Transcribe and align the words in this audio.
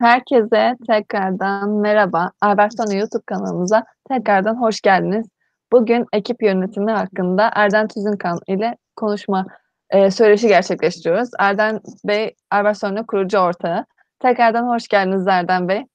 Herkese 0.00 0.76
tekrardan 0.86 1.70
merhaba. 1.70 2.32
Albertson 2.40 2.90
YouTube 2.90 3.22
kanalımıza 3.26 3.84
tekrardan 4.08 4.60
hoş 4.60 4.80
geldiniz. 4.80 5.28
Bugün 5.72 6.06
ekip 6.12 6.42
yönetimi 6.42 6.90
hakkında 6.90 7.50
Erden 7.54 7.88
Tüzünkan 7.88 8.38
ile 8.46 8.76
konuşma 8.96 9.46
e, 9.90 10.10
söyleşi 10.10 10.48
gerçekleştiriyoruz. 10.48 11.30
Erden 11.38 11.80
Bey, 12.04 12.34
Albertson'un 12.50 13.04
kurucu 13.04 13.38
ortağı. 13.38 13.86
Tekrardan 14.18 14.68
hoş 14.68 14.88
geldiniz 14.88 15.26
Erden 15.26 15.68
Bey. 15.68 15.86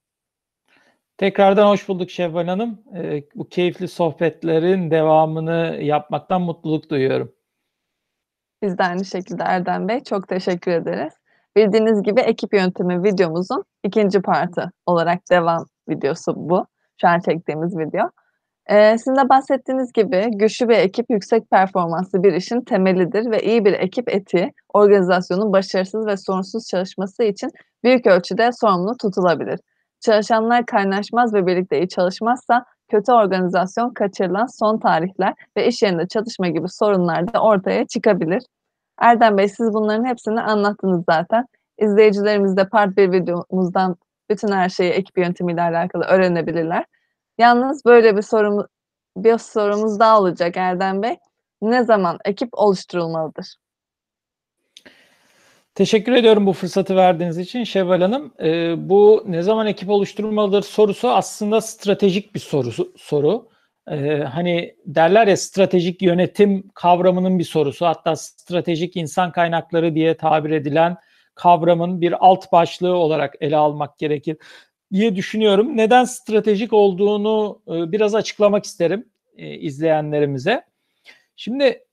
Tekrardan 1.18 1.68
hoş 1.68 1.88
bulduk 1.88 2.10
Şevval 2.10 2.48
Hanım. 2.48 2.82
E, 2.96 3.24
bu 3.36 3.50
keyifli 3.50 3.88
sohbetlerin 3.88 4.92
devamını 4.92 5.78
yapmaktan 5.82 6.42
mutluluk 6.42 6.90
duyuyorum. 6.90 7.34
Biz 8.64 8.78
de 8.78 8.84
aynı 8.84 9.06
şekilde 9.06 9.44
Erdem 9.44 9.88
Bey. 9.88 10.04
Çok 10.04 10.28
teşekkür 10.28 10.72
ederiz. 10.72 11.14
Bildiğiniz 11.56 12.04
gibi 12.04 12.22
ekip 12.22 12.54
yöntemi 12.54 13.04
videomuzun 13.04 13.64
ikinci 13.84 14.22
partı 14.22 14.72
olarak 14.86 15.20
devam 15.32 15.66
videosu 15.90 16.34
bu. 16.36 16.66
Şu 17.02 17.08
an 17.08 17.20
çektiğimiz 17.20 17.78
video. 17.78 18.10
Ee, 18.70 18.98
sizin 18.98 19.16
de 19.16 19.30
bahsettiğiniz 19.30 19.94
gibi 19.94 20.28
güçlü 20.32 20.70
bir 20.70 20.78
ekip 20.78 21.06
yüksek 21.10 21.50
performanslı 21.52 22.24
bir 22.24 22.34
işin 22.34 22.62
temelidir 22.62 23.32
ve 23.32 23.40
iyi 23.44 23.66
bir 23.66 23.74
ekip 23.74 24.10
etiği 24.10 24.54
organizasyonun 24.74 25.54
başarısız 25.54 26.08
ve 26.08 26.18
sorunsuz 26.18 26.68
çalışması 26.68 27.24
için 27.24 27.52
büyük 27.84 28.08
ölçüde 28.08 28.50
sorumlu 28.62 28.98
tutulabilir. 28.98 29.60
Çalışanlar 30.00 30.66
kaynaşmaz 30.66 31.34
ve 31.34 31.46
birlikte 31.46 31.78
iyi 31.78 31.90
çalışmazsa 31.90 32.66
kötü 32.92 33.12
organizasyon, 33.12 33.94
kaçırılan 33.94 34.60
son 34.60 34.80
tarihler 34.80 35.34
ve 35.58 35.68
iş 35.68 35.82
yerinde 35.82 36.08
çalışma 36.08 36.48
gibi 36.48 36.70
sorunlar 36.70 37.34
da 37.34 37.44
ortaya 37.44 37.88
çıkabilir. 37.88 38.44
Erdem 39.04 39.38
Bey 39.38 39.50
siz 39.50 39.74
bunların 39.74 40.06
hepsini 40.06 40.42
anlattınız 40.42 41.04
zaten. 41.10 41.48
İzleyicilerimiz 41.78 42.58
de 42.58 42.70
part 42.70 42.98
1 42.98 43.12
videomuzdan 43.12 43.96
bütün 44.30 44.52
her 44.52 44.70
şeyi 44.70 44.92
ekip 44.92 45.18
yöntemiyle 45.18 45.62
alakalı 45.62 46.04
öğrenebilirler. 46.04 46.86
Yalnız 47.38 47.86
böyle 47.86 48.18
bir 48.18 48.22
sorumuz, 48.22 48.66
bir 49.18 49.38
sorumuz 49.38 50.00
daha 50.00 50.20
olacak 50.20 50.58
Erdem 50.58 51.02
Bey. 51.02 51.18
Ne 51.62 51.84
zaman 51.84 52.18
ekip 52.26 52.50
oluşturulmalıdır? 52.54 53.56
Teşekkür 55.76 56.12
ediyorum 56.12 56.46
bu 56.46 56.54
fırsatı 56.54 56.96
verdiğiniz 56.96 57.38
için 57.38 57.64
Şevval 57.64 58.02
Hanım. 58.02 58.34
Ee, 58.44 58.90
bu 58.90 59.24
ne 59.28 59.42
zaman 59.42 59.68
ekip 59.68 59.90
oluşturulmalıdır 59.90 60.62
sorusu 60.62 61.10
aslında 61.10 61.62
stratejik 61.62 62.36
bir 62.36 62.40
soru. 62.40 62.72
soru. 62.98 63.53
Ee, 63.92 64.24
hani 64.34 64.76
derler 64.86 65.28
ya 65.28 65.38
stratejik 65.38 66.02
yönetim 66.02 66.70
kavramının 66.74 67.40
bir 67.40 67.44
sorusu. 67.44 67.86
Hatta 67.86 68.16
stratejik 68.16 68.96
insan 68.96 69.32
kaynakları 69.32 69.96
diye 69.96 70.18
tabir 70.18 70.50
edilen 70.50 70.98
kavramın 71.36 72.02
bir 72.02 72.26
alt 72.26 72.52
başlığı 72.52 72.96
olarak 72.96 73.36
ele 73.42 73.58
almak 73.58 74.00
gerekir 74.00 74.38
diye 74.94 75.16
düşünüyorum. 75.16 75.78
Neden 75.78 76.04
stratejik 76.04 76.74
olduğunu 76.74 77.62
e, 77.68 77.92
biraz 77.92 78.16
açıklamak 78.16 78.66
isterim 78.66 79.10
e, 79.38 79.56
izleyenlerimize. 79.56 80.64
Şimdi 81.36 81.86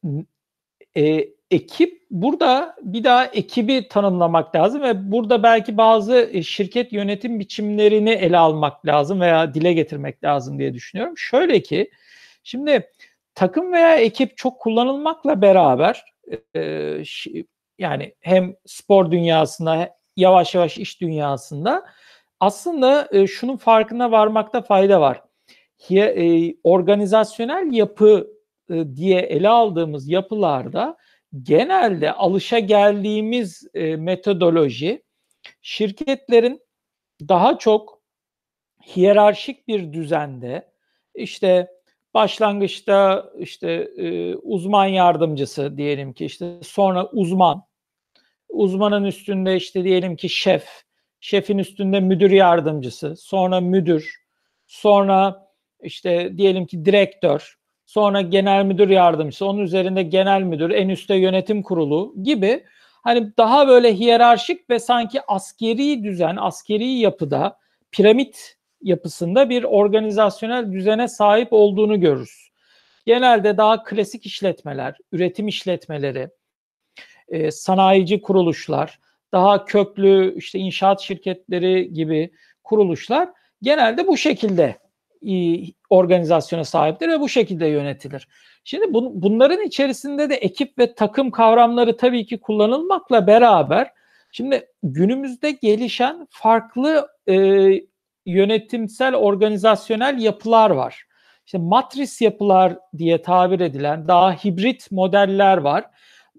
e, 0.97 1.29
ekip 1.51 2.03
burada 2.11 2.77
bir 2.83 3.05
daha 3.05 3.25
ekibi 3.25 3.89
tanımlamak 3.89 4.55
lazım 4.55 4.83
ve 4.83 5.13
burada 5.13 5.43
belki 5.43 5.77
bazı 5.77 6.31
e, 6.33 6.43
şirket 6.43 6.93
yönetim 6.93 7.41
biçimlerini 7.41 8.11
ele 8.11 8.39
almak 8.39 8.87
lazım 8.87 9.21
veya 9.21 9.55
dile 9.55 9.73
getirmek 9.73 10.25
lazım 10.25 10.59
diye 10.59 10.75
düşünüyorum. 10.75 11.19
Şöyle 11.19 11.63
ki 11.63 11.91
şimdi 12.45 12.91
takım 13.35 13.73
veya 13.73 13.97
ekip 13.97 14.37
çok 14.37 14.61
kullanılmakla 14.61 15.43
beraber 15.43 16.05
e, 16.57 17.03
yani 17.79 18.15
hem 18.21 18.55
spor 18.67 19.11
dünyasında 19.11 19.97
yavaş 20.17 20.55
yavaş 20.55 20.79
iş 20.79 21.01
dünyasında 21.01 21.85
aslında 22.41 23.09
e, 23.13 23.27
şunun 23.27 23.57
farkına 23.57 24.11
varmakta 24.11 24.63
fayda 24.63 25.01
var. 25.01 25.23
E, 25.91 26.55
organizasyonel 26.63 27.73
yapı 27.73 28.31
e, 28.71 28.97
diye 28.97 29.21
ele 29.21 29.49
aldığımız 29.49 30.09
yapılarda 30.09 30.97
genelde 31.43 32.13
alışa 32.13 32.59
geldiğimiz 32.59 33.67
e, 33.75 33.97
metodoloji 33.97 35.03
şirketlerin 35.63 36.61
daha 37.29 37.59
çok 37.59 38.03
hiyerarşik 38.87 39.69
bir 39.69 39.93
düzende 39.93 40.73
işte 41.15 41.71
başlangıçta 42.15 43.31
işte 43.39 43.71
e, 43.97 44.35
uzman 44.35 44.87
yardımcısı 44.87 45.77
diyelim 45.77 46.13
ki 46.13 46.25
işte 46.25 46.61
sonra 46.63 47.07
uzman 47.07 47.63
uzmanın 48.49 49.05
üstünde 49.05 49.57
işte 49.57 49.85
diyelim 49.85 50.17
ki 50.17 50.29
şef 50.29 50.69
şefin 51.21 51.59
üstünde 51.59 52.01
müdür 52.01 52.31
yardımcısı 52.31 53.17
sonra 53.17 53.61
müdür 53.61 54.17
sonra 54.67 55.47
işte 55.83 56.39
diyelim 56.39 56.67
ki 56.67 56.85
direktör 56.85 57.60
sonra 57.91 58.21
genel 58.21 58.65
müdür 58.65 58.89
yardımcısı, 58.89 59.47
onun 59.47 59.59
üzerinde 59.59 60.03
genel 60.03 60.43
müdür, 60.43 60.71
en 60.71 60.89
üstte 60.89 61.15
yönetim 61.15 61.63
kurulu 61.63 62.15
gibi 62.23 62.65
hani 63.03 63.37
daha 63.37 63.69
böyle 63.69 63.95
hiyerarşik 63.99 64.71
ve 64.71 64.79
sanki 64.79 65.21
askeri 65.29 66.05
düzen, 66.05 66.37
askeri 66.37 66.85
yapıda, 66.87 67.59
piramit 67.91 68.57
yapısında 68.83 69.51
bir 69.51 69.65
organizasyonel 69.65 70.73
düzene 70.73 71.09
sahip 71.09 71.49
olduğunu 71.53 72.01
görürüz. 72.01 72.51
Genelde 73.07 73.57
daha 73.57 73.83
klasik 73.83 74.27
işletmeler, 74.27 74.97
üretim 75.13 75.49
işletmeleri, 75.49 76.29
e, 77.29 77.51
sanayici 77.51 78.23
kuruluşlar, 78.23 79.01
daha 79.33 79.65
köklü 79.65 80.35
işte 80.37 80.59
inşaat 80.59 81.01
şirketleri 81.01 81.93
gibi 81.93 82.31
kuruluşlar 82.65 83.29
genelde 83.63 84.07
bu 84.07 84.17
şekilde 84.17 84.77
organizasyona 85.91 86.65
sahiptir 86.65 87.09
ve 87.09 87.21
bu 87.21 87.29
şekilde 87.29 87.67
yönetilir. 87.67 88.29
Şimdi 88.65 88.95
bun, 88.95 89.23
bunların 89.23 89.63
içerisinde 89.63 90.31
de 90.31 90.35
ekip 90.35 90.79
ve 90.79 90.95
takım 90.95 91.31
kavramları 91.31 91.97
tabii 91.97 92.27
ki 92.27 92.41
kullanılmakla 92.41 93.27
beraber 93.27 93.91
şimdi 94.33 94.67
günümüzde 94.83 95.51
gelişen 95.51 96.27
farklı 96.31 97.09
e, 97.29 97.35
yönetimsel 98.27 99.15
organizasyonel 99.15 100.19
yapılar 100.19 100.71
var. 100.71 101.05
İşte 101.47 101.59
matris 101.59 102.21
yapılar 102.21 102.79
diye 102.99 103.23
tabir 103.23 103.61
edilen 103.61 104.09
daha 104.09 104.33
hibrit 104.33 104.93
modeller 104.93 105.57
var. 105.57 105.85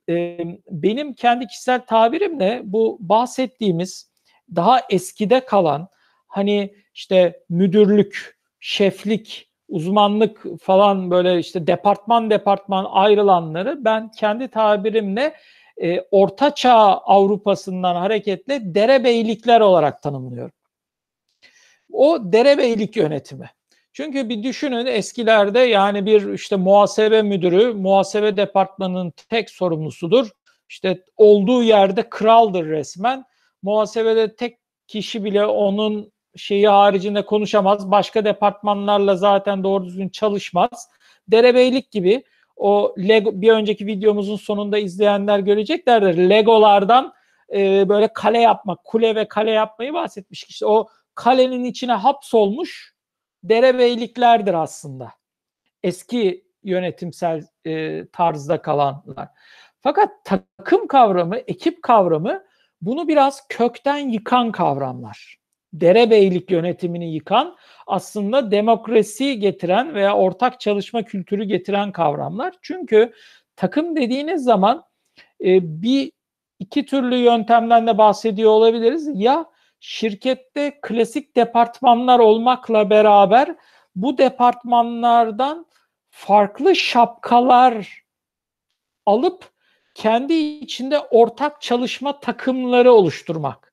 E, 0.10 0.38
benim 0.70 1.14
kendi 1.14 1.48
kişisel 1.48 1.86
tabirimle 1.86 2.62
bu 2.64 2.98
bahsettiğimiz 3.00 4.12
daha 4.56 4.82
eskide 4.90 5.46
kalan 5.46 5.88
hani 6.28 6.74
işte 6.94 7.40
müdürlük, 7.50 8.41
şeflik, 8.62 9.50
uzmanlık 9.70 10.46
falan 10.62 11.12
böyle 11.12 11.40
işte 11.40 11.68
departman 11.68 12.30
departman 12.30 12.88
ayrılanları 12.90 13.86
ben 13.86 14.12
kendi 14.12 14.48
tabirimle 14.48 15.36
e, 15.78 16.02
Orta 16.12 16.56
Çağ 16.56 16.98
Avrupa'sından 16.98 17.96
hareketle 17.96 18.76
derebeylikler 18.76 19.62
olarak 19.62 20.02
tanımlıyorum. 20.02 20.54
O 21.92 22.20
derebeylik 22.24 22.96
yönetimi. 22.96 23.50
Çünkü 23.94 24.30
bir 24.30 24.44
düşünün 24.44 24.86
eskilerde 24.86 25.60
yani 25.60 26.06
bir 26.06 26.34
işte 26.34 26.56
muhasebe 26.56 27.22
müdürü 27.22 27.74
muhasebe 27.74 28.38
departmanının 28.38 29.14
tek 29.30 29.50
sorumlusudur. 29.50 30.30
İşte 30.70 31.04
olduğu 31.18 31.64
yerde 31.64 32.10
kraldır 32.10 32.66
resmen. 32.66 33.26
Muhasebede 33.64 34.36
tek 34.36 34.58
kişi 34.88 35.24
bile 35.24 35.46
onun 35.46 36.12
şeyi 36.36 36.68
haricinde 36.68 37.26
konuşamaz. 37.26 37.92
Başka 37.92 38.26
departmanlarla 38.26 39.16
zaten 39.16 39.64
doğru 39.64 39.86
düzgün 39.86 40.10
çalışmaz. 40.10 40.90
Derebeylik 41.28 41.92
gibi 41.92 42.24
o 42.56 42.96
Lego 42.98 43.42
bir 43.42 43.52
önceki 43.52 43.86
videomuzun 43.86 44.36
sonunda 44.36 44.78
izleyenler 44.78 45.40
göreceklerdir. 45.40 46.30
Legolardan 46.30 47.14
e, 47.54 47.90
böyle 47.90 48.14
kale 48.14 48.40
yapmak, 48.40 48.84
kule 48.84 49.16
ve 49.16 49.28
kale 49.28 49.52
yapmayı 49.52 49.94
bahsetmiş. 49.94 50.44
İşte 50.44 50.66
o 50.66 50.88
kalenin 51.16 51.64
içine 51.64 51.94
hapsolmuş 51.94 52.96
derebeyliklerdir 53.44 54.54
aslında. 54.54 55.12
Eski 55.84 56.46
yönetimsel 56.64 57.48
e, 57.66 58.06
tarzda 58.08 58.62
kalanlar. 58.62 59.28
Fakat 59.82 60.10
takım 60.26 60.88
kavramı, 60.88 61.38
ekip 61.38 61.84
kavramı 61.84 62.44
bunu 62.82 63.08
biraz 63.08 63.48
kökten 63.50 63.98
yıkan 63.98 64.52
kavramlar 64.52 65.41
derebeylik 65.74 66.52
yönetimini 66.52 67.14
yıkan 67.14 67.56
aslında 67.88 68.52
demokrasi 68.52 69.40
getiren 69.40 69.94
veya 69.96 70.16
ortak 70.18 70.60
çalışma 70.60 71.04
kültürü 71.04 71.44
getiren 71.44 71.92
kavramlar. 71.92 72.54
Çünkü 72.62 73.14
takım 73.56 73.96
dediğiniz 73.96 74.44
zaman 74.44 74.84
e, 75.42 75.82
bir 75.82 76.12
iki 76.60 76.86
türlü 76.86 77.16
yöntemden 77.16 77.88
de 77.88 77.98
bahsediyor 77.98 78.52
olabiliriz. 78.52 79.10
Ya 79.14 79.46
şirkette 79.80 80.80
klasik 80.82 81.36
departmanlar 81.36 82.20
olmakla 82.20 82.90
beraber 82.90 83.56
bu 83.96 84.18
departmanlardan 84.18 85.66
farklı 86.10 86.76
şapkalar 86.76 88.04
alıp 89.06 89.52
kendi 89.96 90.34
içinde 90.34 91.00
ortak 91.00 91.62
çalışma 91.62 92.20
takımları 92.20 92.92
oluşturmak. 92.92 93.71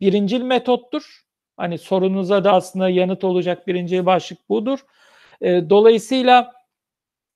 Birincil 0.00 0.42
metottur. 0.42 1.22
Hani 1.56 1.78
sorunuza 1.78 2.44
da 2.44 2.52
aslında 2.52 2.88
yanıt 2.88 3.24
olacak 3.24 3.66
birinci 3.66 4.06
başlık 4.06 4.48
budur. 4.48 4.78
E, 5.40 5.70
dolayısıyla 5.70 6.52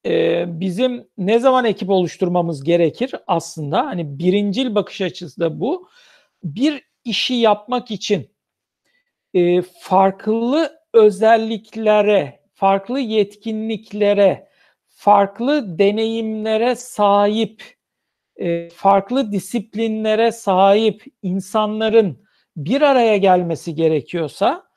e, 0.06 0.44
bizim 0.60 1.08
ne 1.18 1.38
zaman 1.38 1.64
ekip 1.64 1.90
oluşturmamız 1.90 2.64
gerekir 2.64 3.14
aslında? 3.26 3.86
Hani 3.86 4.18
birincil 4.18 4.74
bakış 4.74 5.00
açısı 5.00 5.40
da 5.40 5.60
bu. 5.60 5.88
Bir 6.44 6.82
işi 7.04 7.34
yapmak 7.34 7.90
için 7.90 8.30
e, 9.34 9.62
farklı 9.62 10.80
özelliklere, 10.94 12.40
farklı 12.54 13.00
yetkinliklere, 13.00 14.48
farklı 14.88 15.78
deneyimlere 15.78 16.74
sahip, 16.74 17.62
e, 18.36 18.68
farklı 18.68 19.32
disiplinlere 19.32 20.32
sahip 20.32 21.04
insanların 21.22 22.24
bir 22.56 22.82
araya 22.82 23.16
gelmesi 23.16 23.74
gerekiyorsa 23.74 24.70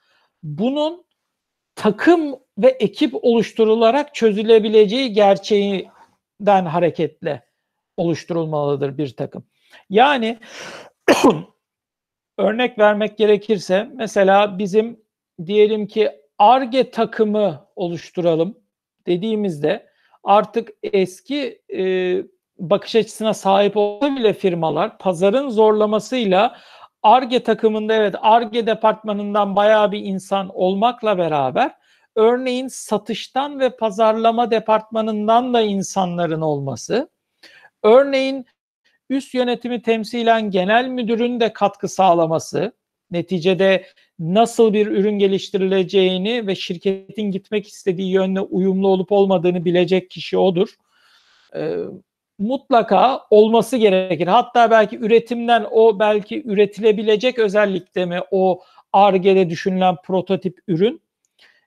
bunun 0.43 1.05
takım 1.75 2.35
ve 2.57 2.67
ekip 2.67 3.13
oluşturularak 3.25 4.15
çözülebileceği 4.15 5.13
gerçeğinden 5.13 6.65
hareketle 6.65 7.45
oluşturulmalıdır 7.97 8.97
bir 8.97 9.15
takım. 9.15 9.45
Yani 9.89 10.39
örnek 12.37 12.79
vermek 12.79 13.17
gerekirse 13.17 13.89
mesela 13.93 14.59
bizim 14.59 15.03
diyelim 15.45 15.87
ki 15.87 16.11
ARGE 16.37 16.91
takımı 16.91 17.67
oluşturalım 17.75 18.57
dediğimizde 19.07 19.89
artık 20.23 20.69
eski 20.83 21.61
e, 21.73 21.83
bakış 22.59 22.95
açısına 22.95 23.33
sahip 23.33 23.77
olsa 23.77 24.15
bile 24.15 24.33
firmalar 24.33 24.97
pazarın 24.97 25.49
zorlamasıyla 25.49 26.57
ARGE 27.03 27.43
takımında 27.43 27.93
evet 27.93 28.15
ARGE 28.21 28.67
departmanından 28.67 29.55
bayağı 29.55 29.91
bir 29.91 29.99
insan 29.99 30.49
olmakla 30.53 31.17
beraber 31.17 31.71
örneğin 32.15 32.67
satıştan 32.67 33.59
ve 33.59 33.75
pazarlama 33.75 34.51
departmanından 34.51 35.53
da 35.53 35.61
insanların 35.61 36.41
olması, 36.41 37.09
örneğin 37.83 38.45
üst 39.09 39.33
yönetimi 39.33 39.81
temsilen 39.81 40.51
genel 40.51 40.87
müdürün 40.87 41.39
de 41.39 41.53
katkı 41.53 41.87
sağlaması, 41.87 42.71
neticede 43.11 43.85
nasıl 44.19 44.73
bir 44.73 44.87
ürün 44.87 45.19
geliştirileceğini 45.19 46.47
ve 46.47 46.55
şirketin 46.55 47.31
gitmek 47.31 47.67
istediği 47.67 48.11
yönle 48.11 48.41
uyumlu 48.41 48.87
olup 48.87 49.11
olmadığını 49.11 49.65
bilecek 49.65 50.09
kişi 50.09 50.37
odur. 50.37 50.69
Ee, 51.55 51.77
mutlaka 52.39 53.21
olması 53.29 53.77
gerekir. 53.77 54.27
Hatta 54.27 54.71
belki 54.71 54.97
üretimden 54.97 55.65
o 55.71 55.99
belki 55.99 56.43
üretilebilecek 56.45 57.39
özellikte 57.39 58.05
mi 58.05 58.19
o 58.31 58.61
ARGE'de 58.93 59.49
düşünülen 59.49 59.95
prototip 60.03 60.59
ürün 60.67 61.01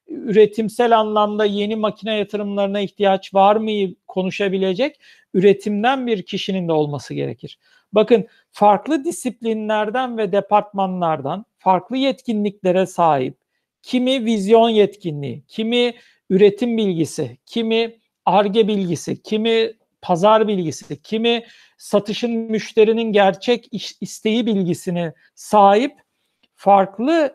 üretimsel 0.09 0.99
anlamda 0.99 1.45
yeni 1.45 1.77
makine 1.77 2.15
yatırımlarına 2.15 2.81
ihtiyaç 2.81 3.35
var 3.35 3.57
mı 3.57 3.95
konuşabilecek 4.07 5.01
üretimden 5.35 6.07
bir 6.07 6.23
kişinin 6.23 6.69
de 6.69 6.73
olması 6.73 7.15
gerekir. 7.15 7.59
Bakın 7.93 8.27
farklı 8.53 9.05
disiplinlerden 9.05 10.19
ve 10.19 10.33
departmanlardan 10.33 11.45
farklı 11.59 11.97
yetkinliklere 11.97 12.87
sahip 12.87 13.39
kimi 13.83 14.25
vizyon 14.25 14.69
yetkinliği, 14.69 15.43
kimi 15.49 15.95
üretim 16.31 16.77
bilgisi, 16.77 17.39
kimi 17.47 17.97
arge 18.25 18.69
bilgisi, 18.69 19.23
kimi 19.23 19.73
pazar 20.03 20.49
bilgisi, 20.49 21.03
kimi 21.03 21.45
satışın 21.79 22.31
müşterinin 22.31 23.13
gerçek 23.13 23.69
isteği 24.01 24.47
bilgisine 24.47 25.15
sahip 25.35 25.93
farklı 26.55 27.33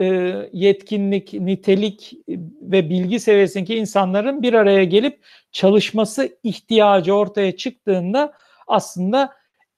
e, 0.00 0.04
yetkinlik, 0.52 1.32
nitelik 1.32 2.12
ve 2.62 2.90
bilgi 2.90 3.20
seviyesindeki 3.20 3.74
insanların 3.74 4.42
bir 4.42 4.54
araya 4.54 4.84
gelip 4.84 5.24
çalışması 5.52 6.38
ihtiyacı 6.42 7.14
ortaya 7.14 7.56
çıktığında 7.56 8.32
aslında 8.66 9.32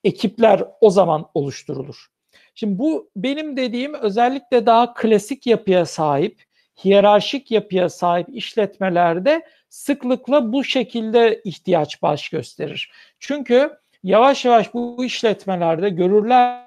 ekipler 0.05 0.65
o 0.81 0.91
zaman 0.91 1.27
oluşturulur. 1.35 2.07
Şimdi 2.55 2.79
bu 2.79 3.11
benim 3.17 3.57
dediğim 3.57 3.95
özellikle 3.95 4.67
daha 4.67 4.95
klasik 4.95 5.47
yapıya 5.47 5.87
sahip, 5.87 6.43
hiyerarşik 6.85 7.51
yapıya 7.51 7.89
sahip 7.89 8.29
işletmelerde 8.29 9.43
sıklıkla 9.69 10.53
bu 10.53 10.65
şekilde 10.65 11.41
ihtiyaç 11.45 12.03
baş 12.03 12.29
gösterir. 12.29 12.93
Çünkü 13.19 13.79
yavaş 14.03 14.45
yavaş 14.45 14.75
bu 14.75 15.05
işletmelerde 15.05 15.91
görürler 15.91 16.67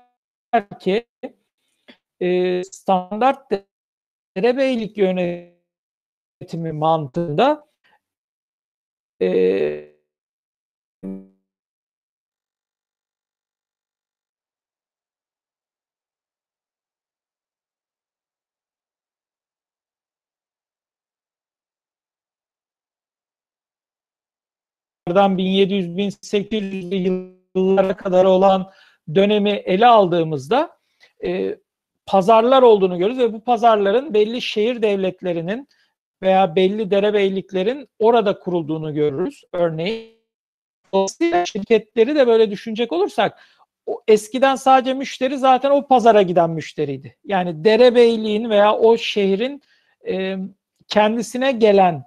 ki 0.79 1.05
e, 2.21 2.63
standart 2.63 3.51
derebeylik 4.37 4.97
yönetimi 4.97 6.71
mantığında 6.71 7.67
e, 9.21 9.88
dan 25.15 25.37
1700-1800 25.37 27.35
yıllara 27.55 27.97
kadar 27.97 28.25
olan 28.25 28.71
dönemi 29.15 29.49
ele 29.49 29.87
aldığımızda 29.87 30.69
e, 31.23 31.55
pazarlar 32.05 32.61
olduğunu 32.61 32.97
görürüz 32.97 33.19
ve 33.19 33.33
bu 33.33 33.43
pazarların 33.43 34.13
belli 34.13 34.41
şehir 34.41 34.81
devletlerinin 34.81 35.67
veya 36.21 36.55
belli 36.55 36.91
derebeyliklerin 36.91 37.89
orada 37.99 38.39
kurulduğunu 38.39 38.93
görürüz. 38.93 39.43
Örneğin 39.53 40.19
dolayısıyla 40.93 41.45
şirketleri 41.45 42.15
de 42.15 42.27
böyle 42.27 42.51
düşünecek 42.51 42.91
olursak 42.91 43.39
o 43.85 44.01
eskiden 44.07 44.55
sadece 44.55 44.93
müşteri 44.93 45.37
zaten 45.37 45.71
o 45.71 45.87
pazara 45.87 46.21
giden 46.21 46.49
müşteriydi. 46.49 47.17
Yani 47.25 47.63
derebeyliğin 47.63 48.49
veya 48.49 48.73
o 48.73 48.97
şehrin 48.97 49.61
e, 50.07 50.37
kendisine 50.87 51.51
gelen 51.51 52.03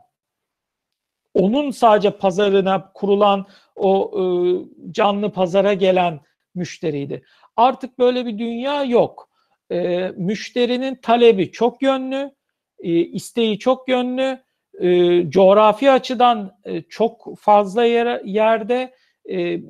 onun 1.34 1.70
sadece 1.70 2.10
pazarına 2.10 2.92
kurulan 2.94 3.46
o 3.76 4.10
e, 4.14 4.22
canlı 4.92 5.32
pazara 5.32 5.74
gelen 5.74 6.20
müşteriydi. 6.54 7.22
Artık 7.56 7.98
böyle 7.98 8.26
bir 8.26 8.38
dünya 8.38 8.84
yok 8.84 9.28
e, 9.72 10.08
müşterinin 10.16 10.94
talebi 10.94 11.50
çok 11.52 11.82
yönlü, 11.82 12.30
e, 12.78 12.90
isteği 12.90 13.58
çok 13.58 13.88
yönlü, 13.88 14.42
e, 14.80 15.30
coğrafi 15.30 15.90
açıdan 15.90 16.58
e, 16.64 16.82
çok 16.82 17.38
fazla 17.38 17.84
yer, 17.84 18.20
yerde, 18.24 18.94
e, 19.24 19.40
e, 19.42 19.60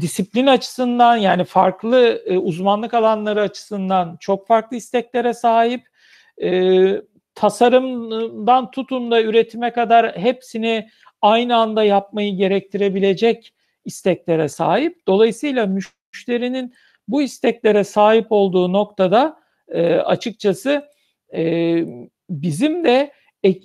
disiplin 0.00 0.46
açısından 0.46 1.16
yani 1.16 1.44
farklı 1.44 2.22
e, 2.26 2.38
uzmanlık 2.38 2.94
alanları 2.94 3.40
açısından 3.40 4.16
çok 4.20 4.46
farklı 4.46 4.76
isteklere 4.76 5.34
sahip. 5.34 5.86
E, 6.42 6.50
tasarımdan 7.36 8.70
tutun 8.70 9.10
da 9.10 9.22
üretime 9.22 9.72
kadar 9.72 10.16
hepsini 10.18 10.88
aynı 11.22 11.56
anda 11.56 11.84
yapmayı 11.84 12.36
gerektirebilecek 12.36 13.54
isteklere 13.84 14.48
sahip. 14.48 15.06
Dolayısıyla 15.08 15.66
müşterinin 15.66 16.74
bu 17.08 17.22
isteklere 17.22 17.84
sahip 17.84 18.26
olduğu 18.30 18.72
noktada 18.72 19.40
e, 19.68 19.94
açıkçası 19.94 20.84
e, 21.34 21.76
bizim 22.30 22.84
de 22.84 23.12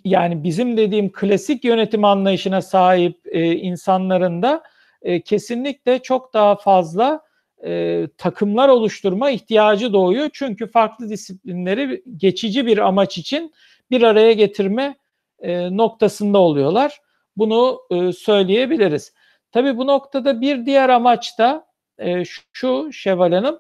yani 0.04 0.44
bizim 0.44 0.78
dediğim 0.78 1.12
klasik 1.12 1.64
yönetim 1.64 2.06
anlayışına 2.06 2.62
sahip 2.62 3.20
e, 3.26 3.56
insanların 3.56 4.42
da 4.42 4.64
e, 5.02 5.22
kesinlikle 5.22 6.00
çok 6.00 6.34
daha 6.34 6.56
fazla 6.56 7.22
e, 7.66 8.08
takımlar 8.18 8.70
oluşturma 8.70 9.30
ihtiyacı 9.32 9.94
doğuyor. 9.94 10.30
Çünkü 10.34 10.68
farklı 10.68 11.10
disiplinleri 11.10 12.04
geçici 12.18 12.66
bir 12.66 12.78
amaç 12.78 13.18
için 13.18 13.54
bir 13.92 14.02
araya 14.02 14.34
getirme 14.34 14.96
e, 15.40 15.78
noktasında 15.78 16.38
oluyorlar. 16.38 17.02
Bunu 17.38 17.82
e, 17.92 18.12
söyleyebiliriz. 18.12 19.14
Tabii 19.52 19.78
bu 19.78 19.88
noktada 19.88 20.42
bir 20.42 20.66
diğer 20.66 20.90
amaç 20.90 21.40
da 21.40 21.66
e, 22.00 22.24
şu 22.52 22.94
Şevval 22.94 23.32
Hanım, 23.32 23.60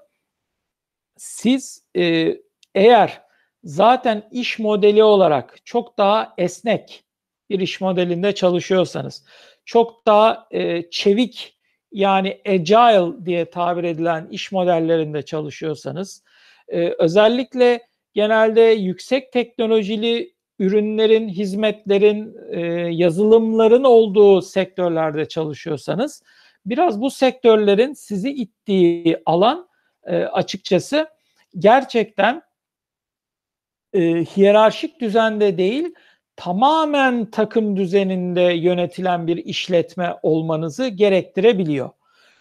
siz 1.17 1.83
e, 1.97 2.35
eğer 2.75 3.21
zaten 3.63 4.29
iş 4.31 4.59
modeli 4.59 5.03
olarak 5.03 5.65
çok 5.65 5.97
daha 5.97 6.33
esnek 6.37 7.03
bir 7.49 7.59
iş 7.59 7.81
modelinde 7.81 8.35
çalışıyorsanız, 8.35 9.25
çok 9.65 10.05
daha 10.05 10.47
e, 10.51 10.89
çevik 10.89 11.57
yani 11.91 12.41
agile 12.47 13.25
diye 13.25 13.45
tabir 13.45 13.83
edilen 13.83 14.27
iş 14.31 14.51
modellerinde 14.51 15.21
çalışıyorsanız, 15.21 16.23
e, 16.67 16.93
özellikle 16.99 17.81
genelde 18.13 18.61
yüksek 18.61 19.31
teknolojili 19.31 20.33
ürünlerin, 20.59 21.29
hizmetlerin, 21.29 22.37
e, 22.51 22.61
yazılımların 22.93 23.83
olduğu 23.83 24.41
sektörlerde 24.41 25.27
çalışıyorsanız, 25.27 26.23
biraz 26.65 27.01
bu 27.01 27.11
sektörlerin 27.11 27.93
sizi 27.93 28.29
ittiği 28.31 29.17
alan 29.25 29.67
e, 30.03 30.15
açıkçası 30.17 31.07
gerçekten 31.59 32.41
e, 33.93 34.01
hiyerarşik 34.25 35.01
düzende 35.01 35.57
değil, 35.57 35.93
tamamen 36.35 37.31
takım 37.31 37.75
düzeninde 37.75 38.41
yönetilen 38.41 39.27
bir 39.27 39.37
işletme 39.37 40.15
olmanızı 40.23 40.87
gerektirebiliyor. 40.87 41.89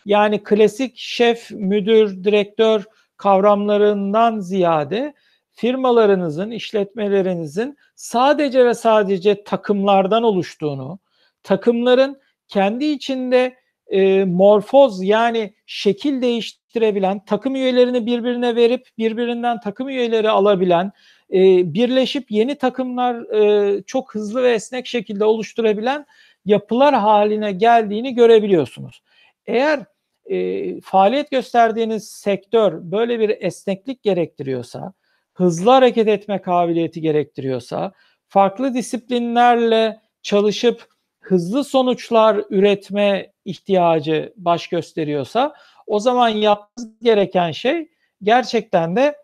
Yani 0.04 0.42
klasik 0.42 0.98
şef, 0.98 1.50
müdür, 1.50 2.24
direktör 2.24 2.84
kavramlarından 3.16 4.40
ziyade 4.40 5.14
firmalarınızın, 5.52 6.50
işletmelerinizin 6.50 7.76
sadece 7.94 8.66
ve 8.66 8.74
sadece 8.74 9.44
takımlardan 9.44 10.22
oluştuğunu, 10.22 10.98
takımların 11.42 12.20
kendi 12.48 12.84
içinde 12.84 13.56
e, 13.90 14.24
morfoz 14.24 15.02
yani 15.02 15.54
şekil 15.66 16.22
değiştirebilen, 16.22 17.24
takım 17.24 17.56
üyelerini 17.56 18.06
birbirine 18.06 18.56
verip 18.56 18.88
birbirinden 18.98 19.60
takım 19.60 19.88
üyeleri 19.88 20.30
alabilen, 20.30 20.92
e, 21.32 21.38
birleşip 21.74 22.30
yeni 22.30 22.54
takımlar 22.54 23.34
e, 23.34 23.82
çok 23.82 24.14
hızlı 24.14 24.42
ve 24.42 24.52
esnek 24.52 24.86
şekilde 24.86 25.24
oluşturabilen 25.24 26.06
yapılar 26.44 26.94
haline 26.94 27.52
geldiğini 27.52 28.14
görebiliyorsunuz. 28.14 29.02
Eğer 29.46 29.80
e, 30.26 30.80
faaliyet 30.80 31.30
gösterdiğiniz 31.30 32.08
sektör 32.08 32.72
böyle 32.82 33.20
bir 33.20 33.36
esneklik 33.40 34.02
gerektiriyorsa, 34.02 34.92
hızlı 35.34 35.70
hareket 35.70 36.08
etme 36.08 36.42
kabiliyeti 36.42 37.00
gerektiriyorsa, 37.00 37.92
farklı 38.28 38.74
disiplinlerle 38.74 40.00
çalışıp 40.22 40.86
hızlı 41.20 41.64
sonuçlar 41.64 42.44
üretme 42.50 43.32
ihtiyacı 43.50 44.32
baş 44.36 44.68
gösteriyorsa 44.68 45.54
o 45.86 45.98
zaman 45.98 46.28
yapmanız 46.28 47.00
gereken 47.02 47.52
şey 47.52 47.88
gerçekten 48.22 48.96
de 48.96 49.16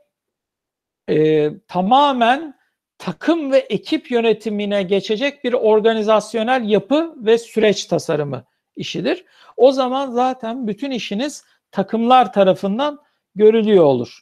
e, 1.08 1.50
tamamen 1.68 2.56
takım 2.98 3.52
ve 3.52 3.58
ekip 3.58 4.10
yönetimine 4.10 4.82
geçecek 4.82 5.44
bir 5.44 5.52
organizasyonel 5.52 6.68
yapı 6.68 7.14
ve 7.16 7.38
süreç 7.38 7.84
tasarımı 7.84 8.44
işidir. 8.76 9.24
O 9.56 9.72
zaman 9.72 10.10
zaten 10.10 10.66
bütün 10.66 10.90
işiniz 10.90 11.44
takımlar 11.70 12.32
tarafından 12.32 12.98
görülüyor 13.34 13.84
olur. 13.84 14.20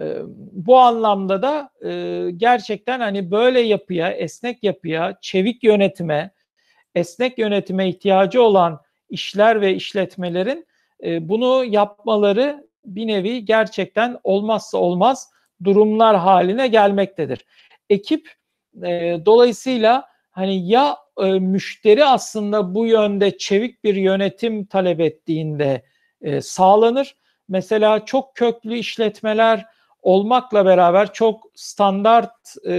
E, 0.00 0.18
bu 0.52 0.78
anlamda 0.78 1.42
da 1.42 1.70
e, 1.84 2.30
gerçekten 2.36 3.00
hani 3.00 3.30
böyle 3.30 3.60
yapıya, 3.60 4.10
esnek 4.10 4.64
yapıya, 4.64 5.18
çevik 5.20 5.64
yönetime, 5.64 6.30
esnek 6.94 7.38
yönetime 7.38 7.88
ihtiyacı 7.88 8.42
olan 8.42 8.80
işler 9.10 9.60
ve 9.60 9.74
işletmelerin 9.74 10.66
e, 11.04 11.28
bunu 11.28 11.64
yapmaları 11.64 12.66
bir 12.84 13.06
nevi 13.06 13.44
gerçekten 13.44 14.18
olmazsa 14.24 14.78
olmaz 14.78 15.30
durumlar 15.64 16.16
haline 16.16 16.68
gelmektedir. 16.68 17.44
Ekip 17.90 18.30
e, 18.82 19.18
dolayısıyla 19.26 20.08
hani 20.30 20.68
ya 20.68 20.96
e, 21.20 21.24
müşteri 21.24 22.04
aslında 22.04 22.74
bu 22.74 22.86
yönde 22.86 23.38
çevik 23.38 23.84
bir 23.84 23.94
yönetim 23.94 24.66
talep 24.66 25.00
ettiğinde 25.00 25.82
sağlanır. 26.40 27.16
Mesela 27.48 28.04
çok 28.04 28.34
köklü 28.34 28.78
işletmeler 28.78 29.66
olmakla 30.02 30.66
beraber 30.66 31.12
çok 31.12 31.46
standart 31.54 32.54
e, 32.66 32.72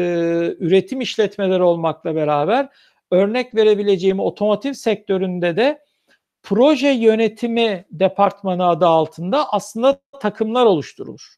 üretim 0.60 1.02
işletmeleri 1.02 1.64
olmakla 1.64 2.16
beraber 2.16 2.70
örnek 3.12 3.56
verebileceğim 3.56 4.20
otomotiv 4.20 4.74
sektöründe 4.74 5.56
de 5.56 5.80
proje 6.48 6.90
yönetimi 6.90 7.86
departmanı 7.92 8.68
adı 8.68 8.86
altında 8.86 9.54
aslında 9.54 10.00
takımlar 10.20 10.66
oluşturulur. 10.66 11.36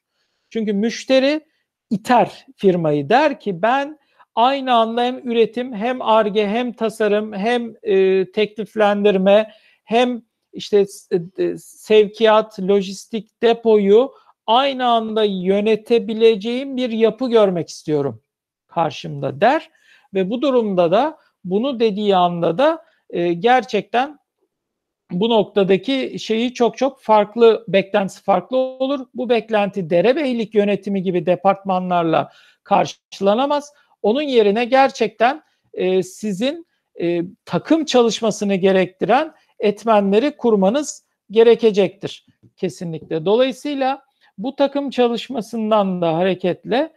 Çünkü 0.50 0.74
müşteri 0.74 1.42
iter 1.90 2.46
firmayı 2.56 3.10
der 3.10 3.40
ki 3.40 3.62
ben 3.62 4.00
aynı 4.36 4.74
anda 4.74 5.04
hem 5.04 5.30
üretim 5.32 5.74
hem 5.74 6.02
arge 6.02 6.48
hem 6.48 6.74
tasarım 6.74 7.34
hem 7.34 7.74
e, 7.84 8.32
tekliflendirme 8.32 9.52
hem 9.84 10.22
işte 10.54 10.86
e, 11.38 11.58
sevkiyat, 11.58 12.60
lojistik 12.60 13.42
depoyu 13.44 14.12
aynı 14.48 14.88
anda 14.88 15.24
yönetebileceğim 15.24 16.78
bir 16.78 16.90
yapı 16.90 17.30
görmek 17.30 17.70
istiyorum 17.70 18.22
karşımda 18.68 19.42
der 19.42 19.70
ve 20.14 20.30
bu 20.30 20.42
durumda 20.42 20.92
da 20.92 21.18
bunu 21.44 21.80
dediği 21.80 22.16
anda 22.16 22.58
da 22.58 22.86
e, 23.10 23.34
gerçekten 23.34 24.19
bu 25.12 25.30
noktadaki 25.30 26.20
şeyi 26.20 26.54
çok 26.54 26.78
çok 26.78 27.02
farklı, 27.02 27.66
beklentisi 27.68 28.24
farklı 28.24 28.58
olur. 28.58 29.08
Bu 29.14 29.30
beklenti 29.30 29.90
derebeylik 29.90 30.56
yönetimi 30.56 31.04
gibi 31.04 31.26
departmanlarla 31.26 32.32
karşılanamaz. 32.64 33.74
Onun 34.02 34.22
yerine 34.22 34.66
gerçekten 34.66 35.42
e, 35.74 36.04
sizin 36.04 36.68
e, 37.02 37.22
takım 37.46 37.86
çalışmasını 37.86 38.56
gerektiren 38.56 39.34
etmenleri 39.60 40.38
kurmanız 40.38 41.06
gerekecektir 41.32 42.26
kesinlikle. 42.56 43.26
Dolayısıyla 43.26 44.02
bu 44.38 44.56
takım 44.56 44.90
çalışmasından 44.90 46.02
da 46.02 46.14
hareketle 46.14 46.94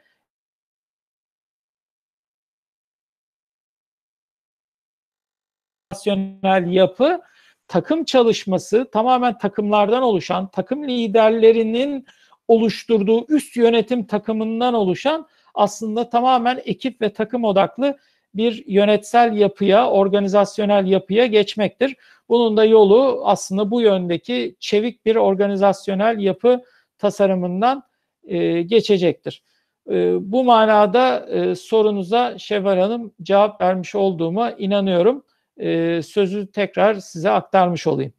yapı 6.67 7.21
takım 7.69 8.05
çalışması 8.05 8.91
tamamen 8.93 9.39
takımlardan 9.39 10.03
oluşan, 10.03 10.49
takım 10.49 10.89
liderlerinin 10.89 12.07
oluşturduğu 12.49 13.27
üst 13.29 13.57
yönetim 13.57 14.05
takımından 14.05 14.75
oluşan 14.75 15.27
aslında 15.55 16.11
tamamen 16.11 16.63
ekip 16.65 17.01
ve 17.01 17.13
takım 17.13 17.45
odaklı 17.45 17.99
bir 18.35 18.65
yönetsel 18.67 19.37
yapıya, 19.37 19.91
organizasyonel 19.91 20.87
yapıya 20.87 21.27
geçmektir. 21.27 21.97
Bunun 22.29 22.57
da 22.57 22.65
yolu 22.65 23.23
aslında 23.25 23.71
bu 23.71 23.81
yöndeki 23.81 24.57
çevik 24.61 25.07
bir 25.07 25.17
organizasyonel 25.17 26.19
yapı 26.19 26.63
tasarımından 26.99 27.83
e, 28.25 28.63
geçecektir. 28.63 29.43
E, 29.91 30.15
bu 30.33 30.45
manada 30.45 31.27
e, 31.27 31.55
sorunuza 31.55 32.39
Şevval 32.39 32.79
Hanım 32.79 33.13
cevap 33.23 33.61
vermiş 33.61 33.95
olduğuma 33.95 34.51
inanıyorum 34.51 35.25
e, 35.63 36.03
sözü 36.03 36.53
tekrar 36.53 36.95
size 36.95 37.31
aktarmış 37.31 37.87
olayım. 37.87 38.13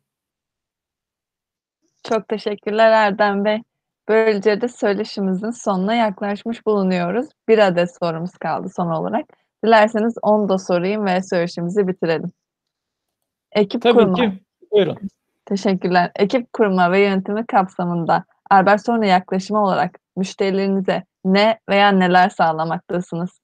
Çok 2.03 2.27
teşekkürler 2.27 2.91
Erdem 2.91 3.45
Bey. 3.45 3.61
Böylece 4.07 4.61
de 4.61 4.67
söyleşimizin 4.67 5.51
sonuna 5.51 5.95
yaklaşmış 5.95 6.65
bulunuyoruz. 6.65 7.29
Bir 7.47 7.57
adet 7.59 7.97
sorumuz 7.99 8.31
kaldı 8.37 8.67
son 8.75 8.87
olarak. 8.87 9.25
Dilerseniz 9.65 10.13
onu 10.21 10.49
da 10.49 10.57
sorayım 10.57 11.05
ve 11.05 11.21
söyleşimizi 11.21 11.87
bitirelim. 11.87 12.31
Ekip 13.51 13.81
Tabii 13.81 13.93
kurma. 13.93 14.15
ki. 14.15 14.39
Buyurun. 14.71 14.97
Teşekkürler. 15.45 16.11
Ekip 16.15 16.53
kurma 16.53 16.91
ve 16.91 16.99
yönetimi 16.99 17.45
kapsamında 17.45 18.25
Albertsone 18.51 19.07
yaklaşımı 19.07 19.63
olarak 19.63 19.99
müşterilerinize 20.15 21.03
ne 21.25 21.59
veya 21.69 21.89
neler 21.89 22.29
sağlamaktasınız? 22.29 23.42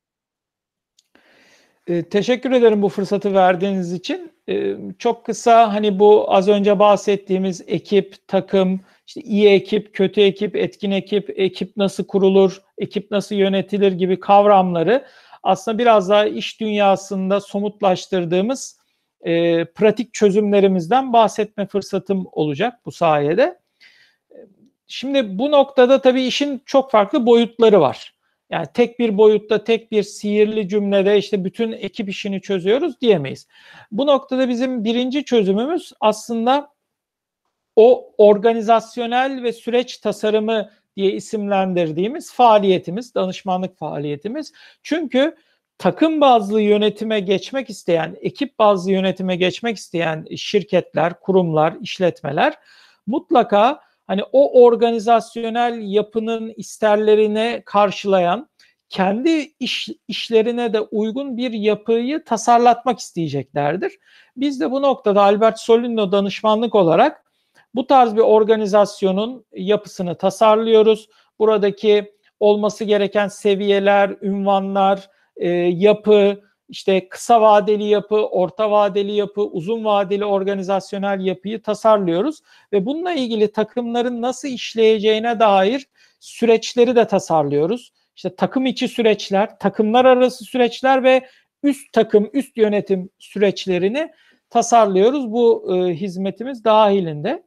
E, 1.90 2.04
teşekkür 2.04 2.52
ederim 2.52 2.82
bu 2.82 2.90
fırsatı 2.90 3.34
verdiğiniz 3.34 3.94
için. 3.94 4.32
E, 4.50 4.76
çok 5.00 5.26
kısa 5.26 5.74
hani 5.74 6.00
bu 6.00 6.34
az 6.34 6.48
önce 6.48 6.80
bahsettiğimiz 6.80 7.62
ekip, 7.68 8.28
takım, 8.28 8.80
işte 9.08 9.22
iyi 9.22 9.50
ekip, 9.50 9.94
kötü 9.94 10.22
ekip, 10.22 10.56
etkin 10.56 10.92
ekip, 10.92 11.40
ekip 11.40 11.78
nasıl 11.78 12.06
kurulur, 12.06 12.62
ekip 12.78 13.12
nasıl 13.12 13.36
yönetilir 13.36 13.92
gibi 13.92 14.20
kavramları 14.20 15.06
aslında 15.44 15.78
biraz 15.78 16.10
daha 16.10 16.26
iş 16.26 16.60
dünyasında 16.60 17.42
somutlaştırdığımız 17.42 18.80
e, 19.22 19.66
pratik 19.66 20.14
çözümlerimizden 20.14 21.14
bahsetme 21.14 21.68
fırsatım 21.68 22.28
olacak 22.32 22.80
bu 22.86 22.92
sayede. 22.92 23.60
Şimdi 24.88 25.40
bu 25.40 25.52
noktada 25.52 26.02
tabii 26.02 26.24
işin 26.24 26.62
çok 26.66 26.92
farklı 26.92 27.26
boyutları 27.26 27.82
var. 27.82 28.14
Yani 28.50 28.68
tek 28.74 29.00
bir 29.00 29.18
boyutta, 29.18 29.64
tek 29.64 29.92
bir 29.92 30.04
sihirli 30.04 30.70
cümlede 30.70 31.18
işte 31.18 31.46
bütün 31.46 31.72
ekip 31.72 32.10
işini 32.10 32.42
çözüyoruz 32.42 33.02
diyemeyiz. 33.02 33.48
Bu 33.92 34.08
noktada 34.08 34.50
bizim 34.50 34.84
birinci 34.84 35.26
çözümümüz 35.26 35.94
aslında 36.00 36.74
o 37.76 38.14
organizasyonel 38.18 39.44
ve 39.44 39.54
süreç 39.54 39.98
tasarımı 39.98 40.70
diye 40.96 41.12
isimlendirdiğimiz 41.12 42.34
faaliyetimiz, 42.34 43.16
danışmanlık 43.16 43.78
faaliyetimiz. 43.78 44.54
Çünkü 44.84 45.36
takım 45.78 46.22
bazlı 46.22 46.62
yönetime 46.62 47.20
geçmek 47.20 47.70
isteyen, 47.70 48.18
ekip 48.22 48.60
bazlı 48.60 48.92
yönetime 48.92 49.36
geçmek 49.36 49.78
isteyen 49.78 50.26
şirketler, 50.38 51.20
kurumlar, 51.20 51.78
işletmeler 51.82 52.54
mutlaka 53.08 53.89
hani 54.10 54.24
o 54.32 54.64
organizasyonel 54.64 55.80
yapının 55.82 56.54
isterlerine 56.58 57.62
karşılayan 57.66 58.50
kendi 58.90 59.52
iş, 59.60 59.90
işlerine 60.08 60.74
de 60.74 60.82
uygun 60.82 61.38
bir 61.38 61.52
yapıyı 61.52 62.24
tasarlatmak 62.24 63.00
isteyeceklerdir. 63.00 63.92
Biz 64.38 64.62
de 64.62 64.72
bu 64.72 64.82
noktada 64.82 65.22
Albert 65.22 65.60
Solino 65.60 66.12
danışmanlık 66.12 66.76
olarak 66.76 67.24
bu 67.76 67.88
tarz 67.88 68.16
bir 68.16 68.22
organizasyonun 68.22 69.46
yapısını 69.54 70.18
tasarlıyoruz. 70.18 71.10
Buradaki 71.40 72.14
olması 72.40 72.84
gereken 72.84 73.28
seviyeler, 73.28 74.16
ünvanlar, 74.22 75.10
e, 75.38 75.50
yapı, 75.50 76.42
işte 76.70 77.10
kısa 77.10 77.42
vadeli 77.42 77.84
yapı, 77.84 78.16
orta 78.16 78.72
vadeli 78.72 79.12
yapı, 79.12 79.42
uzun 79.42 79.86
vadeli 79.86 80.26
organizasyonel 80.26 81.26
yapıyı 81.26 81.62
tasarlıyoruz 81.62 82.42
ve 82.74 82.86
bununla 82.86 83.14
ilgili 83.14 83.52
takımların 83.52 84.22
nasıl 84.22 84.48
işleyeceğine 84.48 85.40
dair 85.40 85.88
süreçleri 86.20 86.96
de 86.96 87.08
tasarlıyoruz. 87.08 87.94
İşte 88.16 88.36
takım 88.36 88.66
içi 88.66 88.88
süreçler, 88.88 89.60
takımlar 89.60 90.06
arası 90.06 90.46
süreçler 90.46 91.04
ve 91.04 91.28
üst 91.64 91.94
takım, 91.94 92.30
üst 92.34 92.58
yönetim 92.58 93.10
süreçlerini 93.20 94.12
tasarlıyoruz 94.50 95.32
bu 95.32 95.76
e, 95.76 95.94
hizmetimiz 95.94 96.64
dahilinde. 96.64 97.44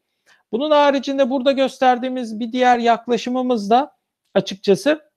Bunun 0.52 0.70
haricinde 0.70 1.30
burada 1.30 1.52
gösterdiğimiz 1.52 2.40
bir 2.40 2.52
diğer 2.52 2.78
yaklaşımımız 2.78 3.70
da 3.70 3.96
açıkçası 4.34 5.11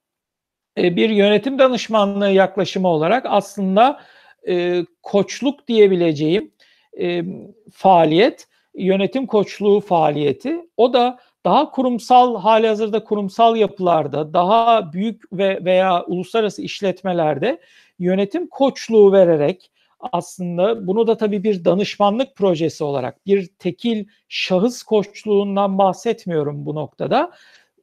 e, 0.78 0.96
bir 0.96 1.10
yönetim 1.10 1.60
danışmanlığı 1.60 2.30
yaklaşımı 2.30 2.88
olarak 2.88 3.26
aslında 3.30 4.00
e, 4.48 4.86
koçluk 5.04 5.68
diyebileceğim 5.68 6.52
e, 7.00 7.24
faaliyet, 7.72 8.48
yönetim 8.76 9.26
koçluğu 9.26 9.80
faaliyeti. 9.80 10.70
O 10.78 10.94
da 10.94 11.20
daha 11.46 11.72
kurumsal 11.72 12.42
hali 12.42 12.68
hazırda 12.68 13.04
kurumsal 13.04 13.56
yapılarda, 13.56 14.34
daha 14.34 14.94
büyük 14.94 15.34
ve 15.34 15.66
veya 15.66 16.04
uluslararası 16.06 16.62
işletmelerde 16.62 17.60
yönetim 18.00 18.48
koçluğu 18.48 19.12
vererek 19.12 19.72
aslında 20.12 20.88
bunu 20.88 21.08
da 21.08 21.18
tabii 21.18 21.44
bir 21.44 21.66
danışmanlık 21.66 22.36
projesi 22.36 22.84
olarak 22.84 23.26
bir 23.26 23.48
tekil 23.60 24.06
şahıs 24.30 24.84
koçluğundan 24.84 25.78
bahsetmiyorum 25.78 26.66
bu 26.66 26.76
noktada. 26.76 27.32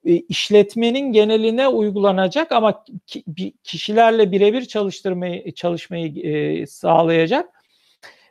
E, 0.06 0.14
işletmenin 0.14 1.12
geneline 1.12 1.68
uygulanacak 1.68 2.52
ama 2.52 2.85
kişilerle 3.64 4.32
birebir 4.32 4.64
çalıştırmayı 4.64 5.54
çalışmayı 5.54 6.18
e, 6.26 6.66
sağlayacak 6.66 7.62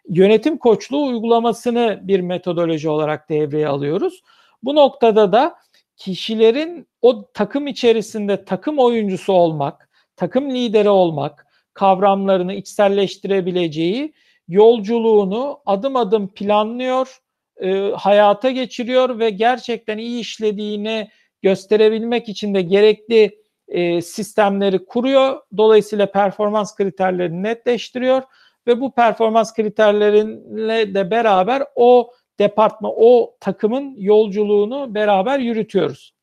yönetim 0.09 0.57
koçluğu 0.57 1.05
uygulamasını 1.07 1.99
bir 2.03 2.19
metodoloji 2.19 2.89
olarak 2.89 3.29
devreye 3.29 3.67
alıyoruz. 3.67 4.21
Bu 4.63 4.75
noktada 4.75 5.31
da 5.31 5.55
kişilerin 5.97 6.87
o 7.01 7.31
takım 7.31 7.67
içerisinde 7.67 8.45
takım 8.45 8.79
oyuncusu 8.79 9.33
olmak, 9.33 9.89
takım 10.15 10.51
lideri 10.51 10.89
olmak, 10.89 11.47
kavramlarını 11.73 12.53
içselleştirebileceği 12.53 14.13
yolculuğunu 14.47 15.59
adım 15.65 15.95
adım 15.95 16.27
planlıyor, 16.27 17.21
e, 17.61 17.91
hayata 17.95 18.51
geçiriyor 18.51 19.19
ve 19.19 19.29
gerçekten 19.29 19.97
iyi 19.97 20.19
işlediğini 20.19 21.09
gösterebilmek 21.41 22.29
için 22.29 22.53
de 22.53 22.61
gerekli 22.61 23.41
e, 23.67 24.01
sistemleri 24.01 24.85
kuruyor. 24.85 25.41
Dolayısıyla 25.57 26.11
performans 26.11 26.75
kriterlerini 26.75 27.43
netleştiriyor 27.43 28.23
ve 28.67 28.81
bu 28.81 28.91
performans 28.91 29.53
kriterleriyle 29.53 30.93
de 30.93 31.11
beraber 31.11 31.63
o 31.75 32.11
departman, 32.39 32.93
o 32.95 33.35
takımın 33.39 33.95
yolculuğunu 33.97 34.95
beraber 34.95 35.39
yürütüyoruz. 35.39 36.13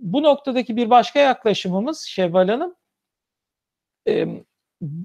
Bu 0.00 0.22
noktadaki 0.22 0.76
bir 0.76 0.90
başka 0.90 1.20
yaklaşımımız 1.20 2.00
Şevval 2.00 2.48
Hanım, 2.48 2.74
e, 4.08 4.26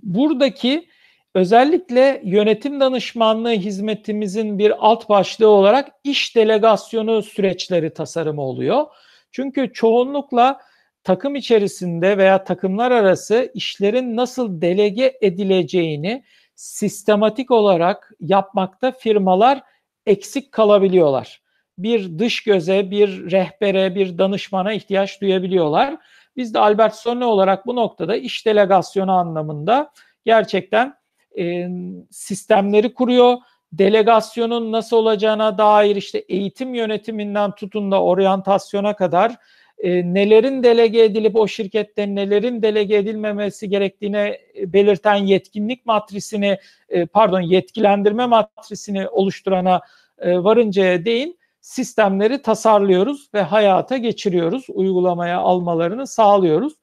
buradaki 0.04 0.88
özellikle 1.36 2.22
yönetim 2.26 2.80
danışmanlığı 2.80 3.52
hizmetimizin 3.52 4.60
bir 4.60 4.88
alt 4.88 5.10
başlığı 5.10 5.48
olarak 5.50 5.92
iş 6.04 6.36
delegasyonu 6.36 7.24
süreçleri 7.24 7.94
tasarımı 7.94 8.42
oluyor. 8.42 8.86
Çünkü 9.32 9.74
çoğunlukla 9.74 10.60
takım 11.04 11.36
içerisinde 11.36 12.18
veya 12.18 12.44
takımlar 12.44 12.92
arası 12.92 13.52
işlerin 13.54 14.16
nasıl 14.16 14.62
delege 14.62 15.18
edileceğini 15.22 16.24
sistematik 16.56 17.52
olarak 17.52 18.12
yapmakta 18.20 18.92
firmalar 18.92 19.64
eksik 20.06 20.52
kalabiliyorlar. 20.52 21.42
Bir 21.78 22.20
dış 22.20 22.44
göze, 22.44 22.92
bir 22.92 23.32
rehbere, 23.32 23.96
bir 23.96 24.18
danışmana 24.18 24.74
ihtiyaç 24.74 25.22
duyabiliyorlar. 25.22 25.98
Biz 26.36 26.54
de 26.54 26.60
Albert 26.60 26.96
Sonne 26.96 27.26
olarak 27.26 27.66
bu 27.66 27.76
noktada 27.76 28.16
iş 28.16 28.46
delegasyonu 28.46 29.12
anlamında 29.12 29.92
gerçekten 30.26 30.94
e, 31.40 31.68
sistemleri 32.12 32.94
kuruyor. 32.94 33.38
Delegasyonun 33.74 34.72
nasıl 34.72 34.98
olacağına 34.98 35.58
dair 35.58 35.96
işte 35.96 36.20
eğitim 36.20 36.74
yönetiminden 36.74 37.52
tutun 37.52 37.92
da 37.92 38.04
oryantasyona 38.04 38.96
kadar 38.96 39.36
e, 39.80 40.14
nelerin 40.14 40.64
delege 40.64 41.04
edilip 41.04 41.36
o 41.36 41.48
şirkette 41.48 42.16
nelerin 42.16 42.62
delege 42.62 42.96
edilmemesi 42.96 43.70
gerektiğine 43.70 44.40
belirten 44.56 45.16
yetkinlik 45.16 45.86
matrisini 45.86 46.58
e, 46.90 47.06
pardon 47.06 47.42
yetkilendirme 47.42 48.26
matrisini 48.26 49.08
oluşturana 49.10 49.82
e, 50.18 50.44
varıncaya 50.44 51.06
değin 51.06 51.40
sistemleri 51.62 52.42
tasarlıyoruz 52.42 53.30
ve 53.34 53.42
hayata 53.42 53.98
geçiriyoruz. 53.98 54.66
Uygulamaya 54.70 55.40
almalarını 55.40 56.08
sağlıyoruz. 56.08 56.74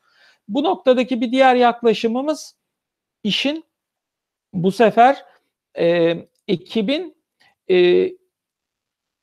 Bu 0.48 0.64
noktadaki 0.64 1.20
bir 1.20 1.32
diğer 1.32 1.54
yaklaşımımız 1.54 2.54
işin 3.24 3.64
bu 4.52 4.72
sefer 4.72 5.24
e, 5.78 6.16
ekibin 6.48 7.16
e, 7.70 8.08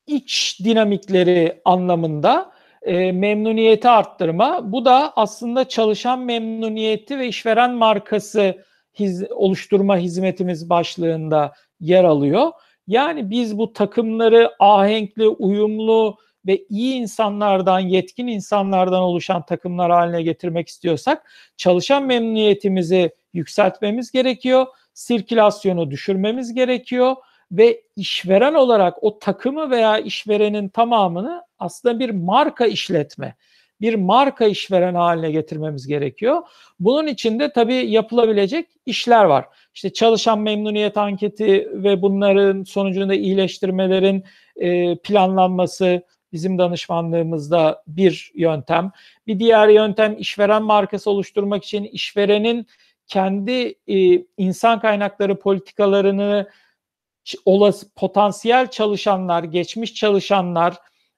iç 0.08 0.60
dinamikleri 0.64 1.62
anlamında 1.66 2.52
e, 2.82 3.12
memnuniyeti 3.12 3.90
arttırma. 3.90 4.72
Bu 4.72 4.86
da 4.86 5.14
aslında 5.16 5.68
çalışan 5.68 6.20
memnuniyeti 6.20 7.20
ve 7.20 7.28
işveren 7.28 7.72
markası 7.72 8.66
hiz, 9.00 9.32
oluşturma 9.32 9.98
hizmetimiz 9.98 10.70
başlığında 10.70 11.54
yer 11.80 12.04
alıyor. 12.04 12.52
Yani 12.88 13.30
biz 13.30 13.58
bu 13.58 13.74
takımları 13.74 14.52
ahenkli, 14.60 15.28
uyumlu 15.28 16.18
ve 16.46 16.66
iyi 16.70 16.96
insanlardan, 16.96 17.80
yetkin 17.80 18.28
insanlardan 18.28 19.02
oluşan 19.02 19.46
takımlar 19.46 19.92
haline 19.92 20.22
getirmek 20.22 20.68
istiyorsak 20.68 21.32
çalışan 21.58 22.04
memnuniyetimizi 22.04 23.12
yükseltmemiz 23.34 24.12
gerekiyor. 24.12 24.66
Sirkülasyonu 24.94 25.92
düşürmemiz 25.92 26.54
gerekiyor 26.54 27.16
ve 27.52 27.82
işveren 27.96 28.54
olarak 28.54 29.04
o 29.04 29.20
takımı 29.20 29.70
veya 29.70 29.98
işverenin 29.98 30.70
tamamını 30.70 31.44
aslında 31.60 32.00
bir 32.00 32.10
marka 32.10 32.66
işletme, 32.66 33.36
bir 33.82 33.96
marka 33.96 34.46
işveren 34.46 34.96
haline 34.96 35.32
getirmemiz 35.32 35.88
gerekiyor. 35.88 36.42
Bunun 36.80 37.08
için 37.08 37.40
de 37.40 37.54
tabii 37.54 37.76
yapılabilecek 37.76 38.68
işler 38.86 39.26
var. 39.26 39.46
İşte 39.76 39.94
çalışan 39.94 40.40
memnuniyet 40.40 40.98
anketi 40.98 41.70
ve 41.74 42.02
bunların 42.02 42.64
sonucunda 42.64 43.16
iyileştirmelerin 43.16 44.24
e, 44.56 44.98
planlanması 44.98 46.04
bizim 46.34 46.58
danışmanlığımızda 46.58 47.84
bir 47.88 48.32
yöntem. 48.36 48.92
Bir 49.28 49.40
diğer 49.40 49.68
yöntem 49.68 50.16
işveren 50.18 50.64
markası 50.64 51.10
oluşturmak 51.12 51.64
için 51.64 51.84
işverenin 51.84 52.68
kendi 53.08 53.76
e, 53.88 54.26
insan 54.38 54.80
kaynakları 54.80 55.40
politikalarını 55.40 56.50
olası 57.46 57.94
potansiyel 57.94 58.68
çalışanlar, 58.68 59.44
geçmiş 59.44 59.94
çalışanlar, 59.94 60.78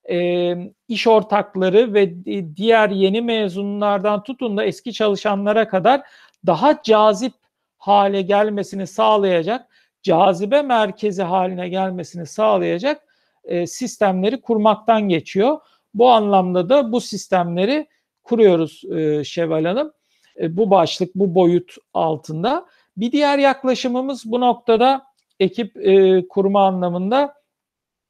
e, 0.09 0.55
iş 0.87 1.07
ortakları 1.07 1.93
ve 1.93 2.25
diğer 2.55 2.89
yeni 2.89 3.21
mezunlardan 3.21 4.23
tutun 4.23 4.57
da 4.57 4.65
eski 4.65 4.93
çalışanlara 4.93 5.67
kadar 5.67 6.01
daha 6.45 6.81
cazip 6.83 7.33
hale 7.77 8.21
gelmesini 8.21 8.87
sağlayacak, 8.87 9.67
cazibe 10.03 10.61
merkezi 10.61 11.23
haline 11.23 11.69
gelmesini 11.69 12.25
sağlayacak 12.25 13.01
e, 13.43 13.67
sistemleri 13.67 14.41
kurmaktan 14.41 15.09
geçiyor. 15.09 15.59
Bu 15.93 16.09
anlamda 16.09 16.69
da 16.69 16.91
bu 16.91 17.01
sistemleri 17.01 17.87
kuruyoruz 18.23 18.83
e, 18.91 19.23
Şevval 19.23 19.65
Hanım. 19.65 19.91
E, 20.39 20.57
bu 20.57 20.69
başlık, 20.69 21.15
bu 21.15 21.35
boyut 21.35 21.75
altında. 21.93 22.65
Bir 22.97 23.11
diğer 23.11 23.37
yaklaşımımız 23.37 24.23
bu 24.25 24.41
noktada 24.41 25.05
ekip 25.39 25.77
e, 25.77 26.27
kurma 26.27 26.67
anlamında 26.67 27.33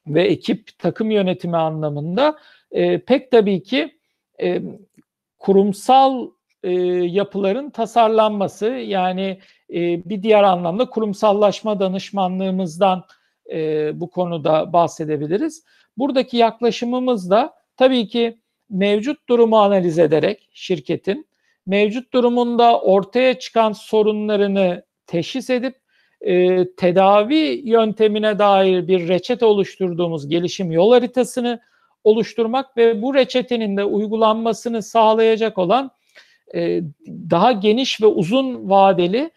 ve 0.07 0.23
ekip 0.23 0.79
takım 0.79 1.11
yönetimi 1.11 1.57
anlamında 1.57 2.37
e, 2.71 2.99
pek 2.99 3.31
tabii 3.31 3.63
ki 3.63 3.97
e, 4.41 4.61
kurumsal 5.39 6.29
e, 6.63 6.71
yapıların 7.03 7.69
tasarlanması 7.69 8.65
yani 8.65 9.39
e, 9.69 10.09
bir 10.09 10.23
diğer 10.23 10.43
anlamda 10.43 10.89
kurumsallaşma 10.89 11.79
danışmanlığımızdan 11.79 13.03
e, 13.51 13.91
bu 13.99 14.09
konuda 14.09 14.73
bahsedebiliriz. 14.73 15.63
Buradaki 15.97 16.37
yaklaşımımız 16.37 17.29
da 17.29 17.53
tabii 17.77 18.07
ki 18.07 18.39
mevcut 18.69 19.29
durumu 19.29 19.57
analiz 19.57 19.99
ederek 19.99 20.49
şirketin 20.53 21.27
mevcut 21.67 22.13
durumunda 22.13 22.79
ortaya 22.79 23.39
çıkan 23.39 23.71
sorunlarını 23.71 24.83
teşhis 25.07 25.49
edip 25.49 25.75
e, 26.21 26.65
tedavi 26.73 27.61
yöntemine 27.63 28.39
dair 28.39 28.87
bir 28.87 29.07
reçete 29.07 29.45
oluşturduğumuz 29.45 30.27
gelişim 30.27 30.71
yol 30.71 30.91
haritasını 30.91 31.59
oluşturmak 32.03 32.77
ve 32.77 33.01
bu 33.01 33.15
reçetenin 33.15 33.77
de 33.77 33.83
uygulanmasını 33.83 34.83
sağlayacak 34.83 35.57
olan 35.57 35.91
e, 36.55 36.81
daha 37.07 37.51
geniş 37.51 38.01
ve 38.01 38.05
uzun 38.05 38.69
vadeli 38.69 39.31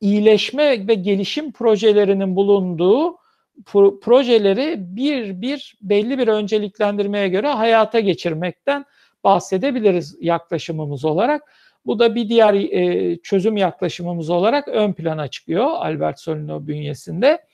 iyileşme 0.00 0.88
ve 0.88 0.94
gelişim 0.94 1.52
projelerinin 1.52 2.36
bulunduğu 2.36 3.16
pro- 3.64 4.00
projeleri 4.00 4.76
bir 4.78 5.42
bir 5.42 5.78
belli 5.82 6.18
bir 6.18 6.28
önceliklendirmeye 6.28 7.28
göre 7.28 7.48
hayata 7.48 8.00
geçirmekten 8.00 8.84
bahsedebiliriz 9.24 10.16
yaklaşımımız 10.20 11.04
olarak. 11.04 11.42
Bu 11.86 11.98
da 11.98 12.14
bir 12.14 12.28
diğer 12.28 12.54
e, 12.54 13.16
çözüm 13.22 13.56
yaklaşımımız 13.56 14.30
olarak 14.30 14.68
ön 14.68 14.92
plana 14.92 15.28
çıkıyor 15.28 15.66
Albert 15.66 16.20
Solino 16.20 16.66
bünyesinde. 16.66 17.44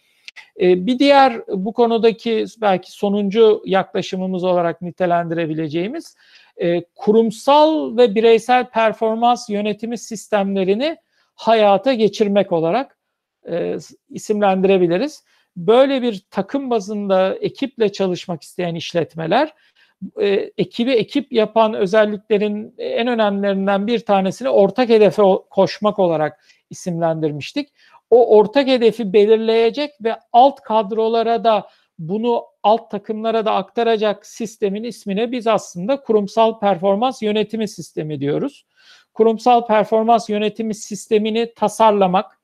E, 0.61 0.87
bir 0.87 0.99
diğer 0.99 1.43
bu 1.49 1.73
konudaki 1.73 2.45
belki 2.61 2.93
sonuncu 2.93 3.62
yaklaşımımız 3.65 4.45
olarak 4.45 4.83
nitelendirebileceğimiz 4.83 6.17
e, 6.57 6.85
kurumsal 6.95 7.97
ve 7.97 8.15
bireysel 8.15 8.71
performans 8.71 9.51
yönetimi 9.51 9.99
sistemlerini 9.99 10.97
hayata 11.35 11.93
geçirmek 11.95 12.53
olarak 12.53 12.99
e, 13.51 13.77
isimlendirebiliriz. 14.09 15.25
Böyle 15.57 16.03
bir 16.03 16.27
takım 16.31 16.71
bazında 16.71 17.35
ekiple 17.35 17.93
çalışmak 17.93 18.43
isteyen 18.43 18.75
işletmeler 18.75 19.55
e, 20.21 20.51
ekibi 20.59 20.93
ekip 20.93 21.33
yapan 21.33 21.75
özelliklerin 21.75 22.75
en 22.79 23.07
önemlilerinden 23.07 23.87
bir 23.87 23.99
tanesini 23.99 24.49
ortak 24.49 24.89
hedefe 24.89 25.23
koşmak 25.51 25.99
olarak 25.99 26.45
isimlendirmiştik. 26.71 27.69
O 28.11 28.37
ortak 28.37 28.67
hedefi 28.67 29.13
belirleyecek 29.13 29.91
ve 30.05 30.17
alt 30.33 30.61
kadrolara 30.61 31.45
da 31.45 31.69
bunu 31.99 32.45
alt 32.63 32.91
takımlara 32.91 33.45
da 33.45 33.55
aktaracak 33.55 34.27
sistemin 34.27 34.85
ismine 34.85 35.33
biz 35.33 35.47
aslında 35.47 36.01
kurumsal 36.01 36.61
performans 36.61 37.23
yönetimi 37.23 37.69
sistemi 37.69 38.21
diyoruz. 38.21 38.67
Kurumsal 39.15 39.67
performans 39.67 40.31
yönetimi 40.31 40.75
sistemini 40.75 41.55
tasarlamak, 41.55 42.41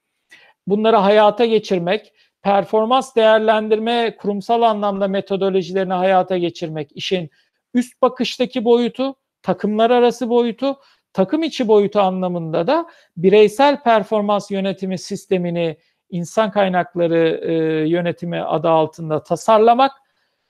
bunları 0.67 0.97
hayata 0.97 1.45
geçirmek, 1.45 2.13
performans 2.43 3.17
değerlendirme 3.17 4.17
kurumsal 4.17 4.63
anlamda 4.63 5.09
metodolojilerini 5.09 5.93
hayata 5.93 6.39
geçirmek 6.39 6.91
işin 6.95 7.31
üst 7.75 8.03
bakıştaki 8.03 8.65
boyutu, 8.65 9.15
takımlar 9.43 9.91
arası 9.91 10.29
boyutu, 10.29 10.77
takım 11.13 11.43
içi 11.43 11.69
boyutu 11.69 12.01
anlamında 12.01 12.67
da 12.67 12.87
bireysel 13.17 13.83
performans 13.83 14.51
yönetimi 14.51 14.99
sistemini 14.99 15.77
insan 16.11 16.51
kaynakları 16.51 17.41
e, 17.43 17.53
yönetimi 17.89 18.43
adı 18.43 18.69
altında 18.69 19.23
tasarlamak, 19.23 19.93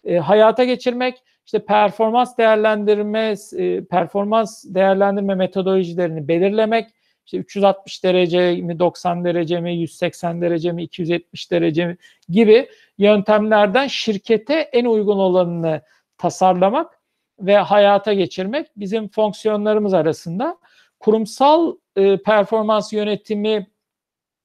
e, 0.05 0.18
hayata 0.18 0.64
geçirmek, 0.64 1.22
işte 1.46 1.64
performans 1.64 2.38
değerlendirme 2.38 3.35
e, 3.57 3.85
performans 3.85 4.64
değerlendirme 4.64 5.35
metodolojilerini 5.35 6.28
belirlemek, 6.28 6.88
işte 7.24 7.38
360 7.38 8.04
derece 8.04 8.52
mi 8.56 8.78
90 8.78 9.24
derece 9.24 9.61
mi 9.61 9.76
180 9.76 10.42
derece 10.42 10.72
mi 10.72 10.82
270 10.82 11.50
derece 11.50 11.87
mi 11.87 11.96
gibi 12.28 12.68
yöntemlerden 12.98 13.87
şirkete 13.87 14.54
en 14.54 14.85
uygun 14.85 15.18
olanını 15.18 15.80
tasarlamak 16.18 17.00
ve 17.40 17.56
hayata 17.56 18.12
geçirmek 18.12 18.66
bizim 18.76 19.08
fonksiyonlarımız 19.08 19.94
arasında. 19.94 20.58
Kurumsal 21.00 21.76
e, 21.96 22.16
performans 22.22 22.92
yönetimi 22.92 23.66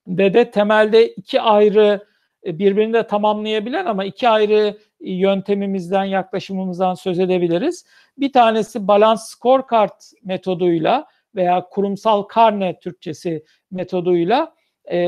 de 0.08 0.34
de 0.34 0.52
temelde 0.52 1.08
iki 1.08 1.42
ayrı 1.42 2.06
e, 2.46 2.60
birbirini 2.60 2.94
de 2.94 3.08
tamamlayabilen 3.08 3.86
ama 3.86 4.06
iki 4.06 4.30
ayrı 4.30 4.78
yöntemimizden, 5.00 6.04
yaklaşımımızdan 6.04 6.94
söz 6.94 7.20
edebiliriz. 7.20 7.86
Bir 8.18 8.34
tanesi 8.34 8.88
balans 8.88 9.30
scorecard 9.30 10.02
metoduyla 10.24 11.08
veya 11.38 11.68
kurumsal 11.72 12.22
karne 12.22 12.80
Türkçesi 12.80 13.44
metoduyla 13.72 14.54
e, 14.92 15.00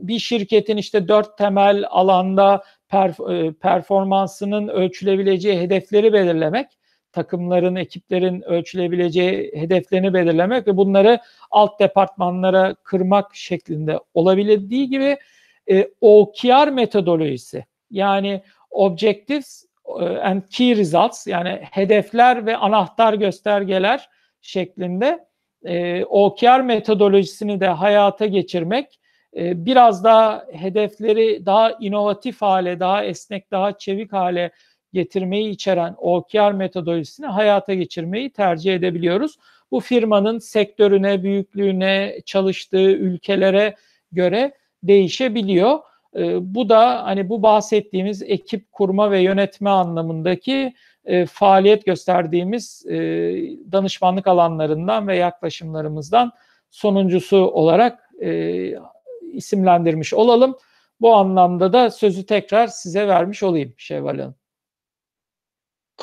bir 0.00 0.18
şirketin 0.18 0.76
işte 0.76 1.08
dört 1.08 1.38
temel 1.38 1.84
alanda 1.90 2.62
perf- 2.90 3.54
performansının 3.54 4.68
ölçülebileceği 4.68 5.60
hedefleri 5.60 6.12
belirlemek 6.12 6.66
takımların, 7.12 7.76
ekiplerin 7.76 8.42
ölçülebileceği 8.42 9.52
hedeflerini 9.54 10.14
belirlemek 10.14 10.66
ve 10.66 10.76
bunları 10.76 11.18
alt 11.50 11.80
departmanlara 11.80 12.74
kırmak 12.74 13.34
şeklinde 13.36 13.98
olabildiği 14.14 14.88
gibi 14.88 15.16
e, 15.70 15.88
OKR 16.00 16.68
metodolojisi 16.68 17.64
yani 17.90 18.42
Objectives 18.70 19.64
e, 20.00 20.04
and 20.04 20.42
Key 20.50 20.76
Results 20.76 21.26
yani 21.26 21.60
hedefler 21.70 22.46
ve 22.46 22.56
anahtar 22.56 23.14
göstergeler 23.14 24.08
şeklinde 24.40 25.29
e, 25.64 26.04
OKR 26.04 26.60
metodolojisini 26.60 27.60
de 27.60 27.68
hayata 27.68 28.26
geçirmek 28.26 29.00
e, 29.36 29.66
biraz 29.66 30.04
daha 30.04 30.46
hedefleri 30.52 31.46
daha 31.46 31.72
inovatif 31.80 32.42
hale, 32.42 32.80
daha 32.80 33.04
esnek, 33.04 33.50
daha 33.50 33.78
çevik 33.78 34.12
hale 34.12 34.50
getirmeyi 34.92 35.50
içeren 35.50 35.94
OKR 35.98 36.52
metodolojisini 36.52 37.26
hayata 37.26 37.74
geçirmeyi 37.74 38.30
tercih 38.30 38.74
edebiliyoruz. 38.74 39.36
Bu 39.70 39.80
firmanın 39.80 40.38
sektörüne, 40.38 41.22
büyüklüğüne, 41.22 42.20
çalıştığı 42.26 42.90
ülkelere 42.90 43.74
göre 44.12 44.52
değişebiliyor. 44.82 45.78
E, 46.16 46.54
bu 46.54 46.68
da 46.68 47.04
hani 47.04 47.28
bu 47.28 47.42
bahsettiğimiz 47.42 48.22
ekip 48.22 48.72
kurma 48.72 49.10
ve 49.10 49.20
yönetme 49.20 49.70
anlamındaki 49.70 50.74
e, 51.04 51.26
faaliyet 51.26 51.86
gösterdiğimiz 51.86 52.86
e, 52.86 52.98
danışmanlık 53.72 54.26
alanlarından 54.26 55.08
ve 55.08 55.16
yaklaşımlarımızdan 55.16 56.32
sonuncusu 56.70 57.36
olarak 57.36 58.10
e, 58.22 58.72
isimlendirmiş 59.32 60.14
olalım. 60.14 60.56
Bu 61.00 61.14
anlamda 61.14 61.72
da 61.72 61.90
sözü 61.90 62.26
tekrar 62.26 62.66
size 62.66 63.08
vermiş 63.08 63.42
olayım 63.42 63.74
Şevval 63.76 64.18
Hanım. 64.18 64.34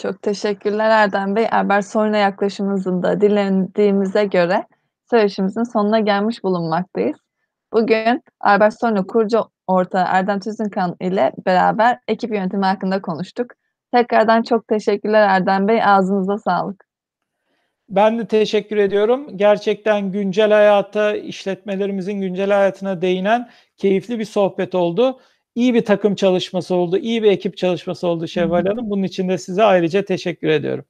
Çok 0.02 0.22
teşekkürler 0.22 0.90
Erdem 0.90 1.36
Bey. 1.36 1.48
Albert 1.52 1.86
Solina 1.86 2.18
yaklaşımımızın 2.18 3.04
da 3.04 3.22
dinlediğimize 3.22 4.26
göre 4.26 4.66
söyleşimizin 5.10 5.64
sonuna 5.64 6.00
gelmiş 6.00 6.44
bulunmaktayız. 6.44 7.18
Bugün 7.74 8.24
Albert 8.40 8.80
Solina 8.80 9.08
kurucu 9.08 9.50
ortağı 9.68 10.06
Erdem 10.08 10.40
Tüzünkan 10.40 10.96
ile 11.02 11.32
beraber 11.46 12.00
ekip 12.08 12.34
yönetimi 12.34 12.66
hakkında 12.66 13.02
konuştuk. 13.02 13.52
Tekrardan 13.94 14.42
çok 14.42 14.68
teşekkürler 14.68 15.28
Erdem 15.28 15.68
Bey. 15.68 15.84
Ağzınıza 15.84 16.38
sağlık. 16.38 16.88
Ben 17.90 18.20
de 18.20 18.28
teşekkür 18.28 18.78
ediyorum. 18.78 19.38
Gerçekten 19.38 20.12
güncel 20.12 20.52
hayata, 20.52 21.16
işletmelerimizin 21.16 22.22
güncel 22.22 22.52
hayatına 22.52 23.02
değinen 23.02 23.50
keyifli 23.78 24.20
bir 24.20 24.26
sohbet 24.26 24.76
oldu 24.76 25.20
iyi 25.58 25.74
bir 25.74 25.86
takım 25.86 26.16
çalışması 26.16 26.76
oldu, 26.76 26.98
iyi 26.98 27.24
bir 27.24 27.32
ekip 27.32 27.58
çalışması 27.58 28.08
oldu 28.08 28.28
Şevval 28.28 28.66
Hanım. 28.66 28.90
Bunun 28.90 29.04
için 29.04 29.30
de 29.30 29.38
size 29.38 29.64
ayrıca 29.64 30.06
teşekkür 30.06 30.48
ediyorum. 30.48 30.86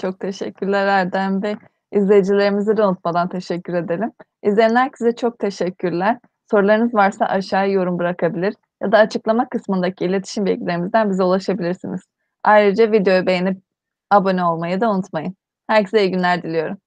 Çok 0.00 0.20
teşekkürler 0.20 0.86
Erdem 0.86 1.42
Bey. 1.42 1.56
İzleyicilerimizi 1.92 2.76
de 2.76 2.84
unutmadan 2.84 3.28
teşekkür 3.28 3.74
edelim. 3.74 4.12
İzleyen 4.42 4.76
herkese 4.76 5.16
çok 5.16 5.38
teşekkürler. 5.38 6.18
Sorularınız 6.50 6.94
varsa 6.94 7.24
aşağıya 7.26 7.72
yorum 7.72 7.98
bırakabilir 7.98 8.54
ya 8.82 8.92
da 8.92 8.98
açıklama 8.98 9.48
kısmındaki 9.48 10.04
iletişim 10.04 10.46
bilgilerimizden 10.46 11.10
bize 11.10 11.22
ulaşabilirsiniz. 11.24 12.00
Ayrıca 12.44 12.92
videoyu 12.92 13.26
beğenip 13.26 13.62
abone 14.10 14.44
olmayı 14.44 14.80
da 14.80 14.90
unutmayın. 14.90 15.36
Herkese 15.66 16.02
iyi 16.04 16.10
günler 16.10 16.42
diliyorum. 16.42 16.78